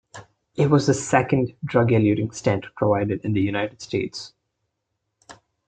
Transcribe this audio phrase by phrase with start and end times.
[0.55, 4.33] It was the second drug-eluting stent approved in the United States.